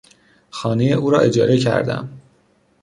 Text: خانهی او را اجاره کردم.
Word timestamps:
خانهی 0.49 0.93
او 0.93 1.09
را 1.09 1.19
اجاره 1.19 1.57
کردم. 1.57 2.09